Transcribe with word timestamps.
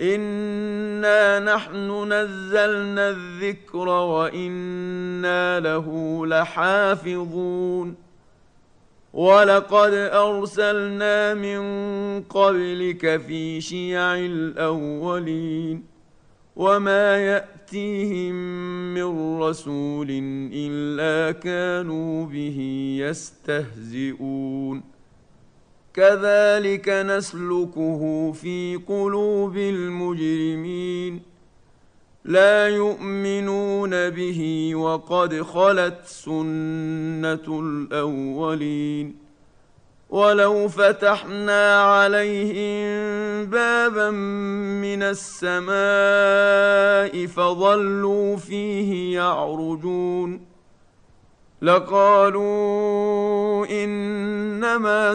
انا 0.00 1.38
نحن 1.38 2.12
نزلنا 2.12 3.10
الذكر 3.10 3.88
وأنا 3.88 5.60
له 5.60 5.86
لحافظون 6.26 7.94
ولقد 9.12 9.92
ارسلنا 9.94 11.34
من 11.34 11.62
قبلك 12.22 13.16
في 13.20 13.60
شيع 13.60 14.14
الاولين 14.14 15.84
وما 16.56 17.16
ياتيهم 17.16 18.34
من 18.94 19.38
رسول 19.40 20.08
الا 20.52 21.32
كانوا 21.32 22.26
به 22.26 22.58
يستهزئون 23.00 24.93
كذلك 25.94 26.88
نسلكه 26.88 28.32
في 28.32 28.80
قلوب 28.88 29.56
المجرمين. 29.56 31.22
لا 32.24 32.68
يؤمنون 32.68 34.10
به 34.10 34.70
وقد 34.74 35.42
خلت 35.42 35.98
سنة 36.04 37.46
الأولين. 37.48 39.24
ولو 40.10 40.68
فتحنا 40.68 41.82
عليهم 41.82 43.46
بابا 43.46 44.10
من 44.80 45.02
السماء 45.02 45.66
فظلوا 47.26 48.36
فيه 48.36 49.14
يعرجون. 49.14 50.40
لقالوا 51.62 53.66
إنما 53.84 55.14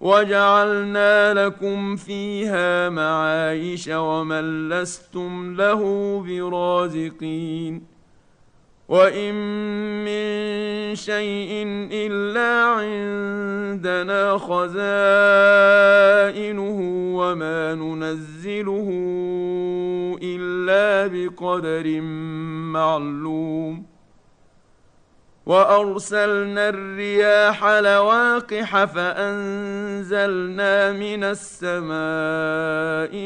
وجعلنا 0.00 1.34
لكم 1.34 1.96
فيها 1.96 2.88
معايش 2.88 3.88
ومن 3.92 4.68
لستم 4.68 5.54
له 5.56 5.82
برازقين 6.28 7.98
وإن 8.88 9.34
من 10.04 10.94
شيء 10.94 11.64
إلا 11.92 12.64
عندنا 12.64 14.38
خزائنه 14.38 14.78
وما 17.18 17.74
ننزله 17.74 18.88
إلا 20.22 21.06
بقدر 21.06 22.00
معلوم 22.72 23.97
وأرسلنا 25.48 26.68
الرياح 26.68 27.64
لواقح 27.64 28.84
فأنزلنا 28.84 30.72
من 30.92 31.24
السماء 31.24 31.90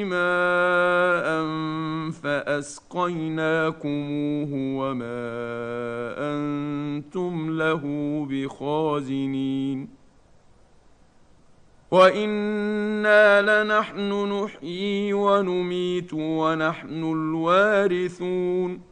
ماء 0.05 1.27
فأسقيناكموه 2.22 3.19
وما 4.53 5.25
أنتم 6.19 7.59
له 7.59 7.82
بخازنين. 8.31 9.88
وإنا 11.91 13.43
لنحن 13.43 14.11
نحيي 14.32 15.12
ونميت 15.12 16.15
ونحن 16.15 17.03
الوارثون. 17.12 18.92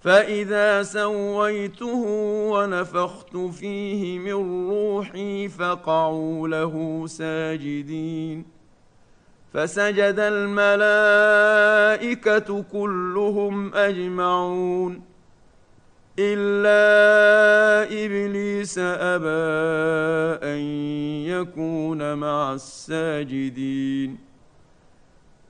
فاذا 0.00 0.82
سويته 0.82 2.04
ونفخت 2.50 3.36
فيه 3.36 4.18
من 4.18 4.68
روحي 4.70 5.48
فقعوا 5.48 6.48
له 6.48 7.06
ساجدين 7.06 8.44
فسجد 9.54 10.14
الملائكه 11.28 11.42
كلهم 12.72 13.74
اجمعون 13.74 15.02
الا 16.18 17.82
ابليس 18.04 18.78
ابى 18.78 19.28
ان 20.46 20.60
يكون 21.26 22.14
مع 22.14 22.52
الساجدين 22.54 24.29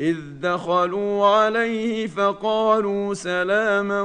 إذ 0.00 0.16
دخلوا 0.40 1.26
عليه 1.26 2.06
فقالوا 2.06 3.14
سلاما 3.14 4.02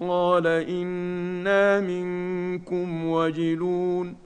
قال 0.00 0.46
إنا 0.46 1.80
منكم 1.80 3.04
وجلون 3.10 4.16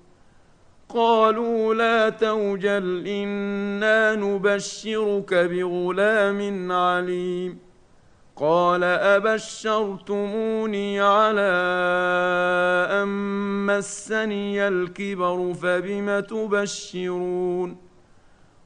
قالوا 0.88 1.74
لا 1.74 2.08
توجل 2.08 3.06
إنا 3.06 4.14
نبشرك 4.14 5.34
بغلام 5.34 6.72
عليم 6.72 7.58
قال 8.36 8.84
أبشرتموني 9.14 9.40
على 11.00 11.52
أن 12.90 13.08
مسني 13.66 14.68
الكبر 14.68 15.54
فبم 15.54 16.20
تبشرون 16.20 17.93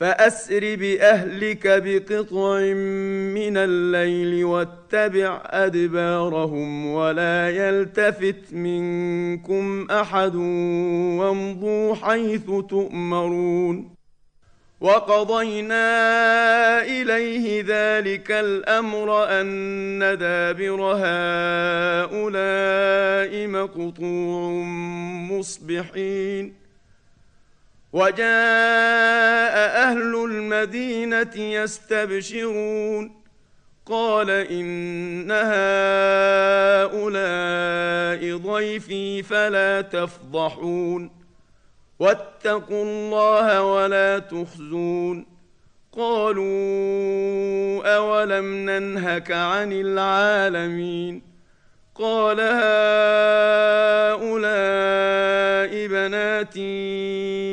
فأسر 0.00 0.76
بأهلك 0.76 1.66
بقطع 1.66 2.58
من 3.34 3.56
الليل 3.56 4.44
واتبع 4.44 5.42
أدبارهم 5.46 6.86
ولا 6.86 7.50
يلتفت 7.50 8.52
منكم 8.52 9.86
أحد 9.90 10.34
وامضوا 10.34 11.94
حيث 11.94 12.50
تؤمرون. 12.68 13.94
وقضينا 14.80 15.86
إليه 16.82 17.64
ذلك 17.66 18.30
الأمر 18.30 19.24
أن 19.28 19.98
دابر 19.98 20.80
هؤلاء 21.04 22.26
مقطوع 23.48 24.50
مصبحين. 25.30 26.63
وجاء 27.94 29.54
أهل 29.88 30.24
المدينة 30.24 31.36
يستبشرون. 31.36 33.24
قال 33.86 34.30
إن 34.30 35.30
هؤلاء 36.90 38.36
ضيفي 38.36 39.22
فلا 39.22 39.80
تفضحون. 39.80 41.10
واتقوا 41.98 42.84
الله 42.84 43.62
ولا 43.62 44.18
تخزون. 44.18 45.26
قالوا 45.92 47.96
أولم 47.96 48.70
ننهك 48.70 49.32
عن 49.32 49.72
العالمين. 49.72 51.22
قال 51.94 52.40
هؤلاء 52.40 52.54
بناتي 55.86 57.43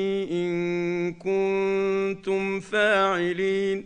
كنتم 2.71 2.79
فاعلين 2.79 3.85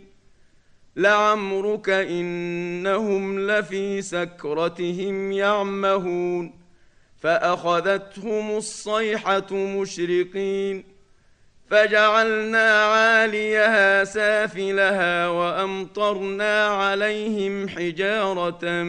لعمرك 0.96 1.90
إنهم 1.90 3.50
لفي 3.50 4.02
سكرتهم 4.02 5.32
يعمهون. 5.32 6.52
فأخذتهم 7.18 8.56
الصيحة 8.56 9.52
مشرقين. 9.52 10.84
فجعلنا 11.70 12.84
عاليها 12.84 14.04
سافلها 14.04 15.28
وأمطرنا 15.28 16.66
عليهم 16.66 17.68
حجارة 17.68 18.82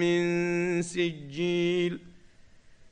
من 0.00 0.82
سجيل. 0.82 1.98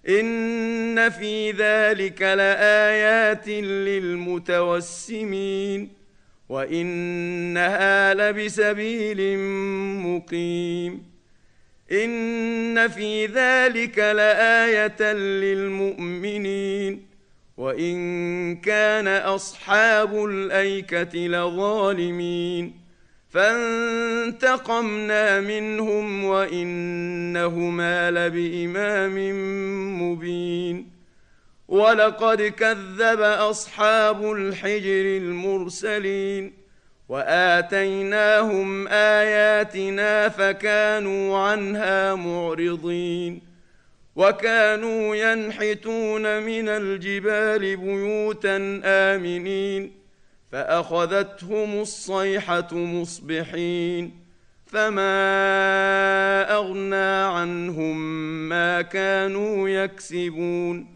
إن 0.09 1.11
في 1.11 1.51
ذلك 1.51 2.23
لآيات 2.23 3.49
للمتوسمين. 3.49 5.17
وإنها 6.49 8.15
لبسبيل 8.15 9.39
مقيم. 9.99 11.03
إن 11.93 12.89
في 12.89 13.27
ذلك 13.27 13.99
لآية 13.99 15.13
للمؤمنين. 15.13 17.07
وإن 17.57 18.57
كان 18.57 19.09
أصحاب 19.09 20.25
الأيكة 20.25 21.19
لظالمين. 21.19 22.73
فانتقمنا 23.29 25.41
منهم 25.41 26.25
وإنهما 26.25 28.11
لبإمام 28.11 29.17
مبين. 30.03 30.96
ولقد 31.69 32.43
كذب 32.43 33.21
أصحاب 33.21 34.33
الحجر 34.33 35.05
المرسلين 35.23 36.53
وآتيناهم 37.09 38.89
آياتنا 38.89 40.29
فكانوا 40.29 41.39
عنها 41.39 42.15
معرضين 42.15 43.43
وكانوا 44.17 45.17
ينحتون 45.17 46.43
من 46.43 46.69
الجبال 46.69 47.77
بيوتا 47.77 48.81
آمنين 48.85 49.93
فأخذتهم 50.53 51.81
الصيحة 51.81 52.75
مصبحين 52.75 54.27
فما 54.67 56.55
أغنى 56.55 57.37
عنهم 57.37 57.99
ما 58.49 58.83
كانوا 58.83 59.69
يكسبون 59.69 60.96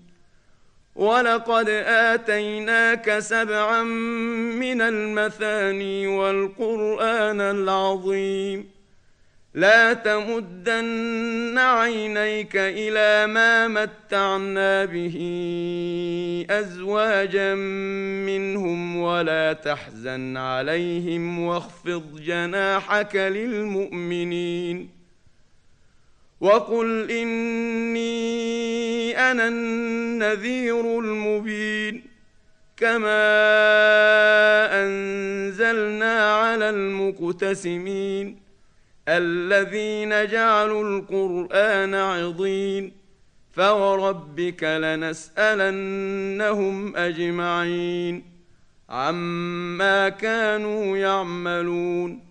ولقد 0.95 1.69
اتيناك 1.69 3.19
سبعا 3.19 3.83
من 3.83 4.81
المثاني 4.81 6.07
والقران 6.07 7.41
العظيم 7.41 8.69
لا 9.53 9.93
تمدن 9.93 11.57
عينيك 11.57 12.55
إلى 12.55 13.33
ما 13.33 13.67
متعنا 13.67 14.85
به 14.85 15.17
ازواجا 16.49 17.55
منهم 18.25 18.97
ولا 18.97 19.53
تحزن 19.53 20.37
عليهم 20.37 21.39
واخفض 21.39 22.21
جناحك 22.21 23.15
للمؤمنين 23.15 25.00
وقل 26.41 27.11
إني 27.11 28.21
أنا 29.17 29.47
النذير 29.47 30.99
المبين 30.99 32.03
كما 32.77 33.21
أنزلنا 34.83 36.35
على 36.35 36.69
المقتسمين 36.69 38.37
الذين 39.07 40.27
جعلوا 40.27 40.83
القرآن 40.83 41.95
عضين 41.95 42.91
فوربك 43.51 44.63
لنسألنهم 44.63 45.95
أجمعين 46.95 48.23
عما 48.89 50.09
كانوا 50.09 50.97
يعملون 50.97 52.30